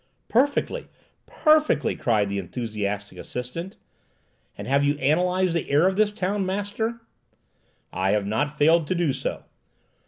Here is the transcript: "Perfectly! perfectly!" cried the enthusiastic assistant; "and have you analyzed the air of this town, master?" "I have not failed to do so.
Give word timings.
"Perfectly! 0.29 0.87
perfectly!" 1.27 1.95
cried 1.95 2.27
the 2.27 2.39
enthusiastic 2.39 3.19
assistant; 3.19 3.77
"and 4.57 4.67
have 4.67 4.83
you 4.83 4.97
analyzed 4.97 5.53
the 5.53 5.69
air 5.69 5.87
of 5.87 5.95
this 5.95 6.11
town, 6.11 6.43
master?" 6.43 7.01
"I 7.93 8.09
have 8.09 8.25
not 8.25 8.57
failed 8.57 8.87
to 8.87 8.95
do 8.95 9.13
so. 9.13 9.43